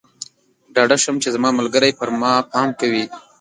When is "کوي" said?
2.79-3.05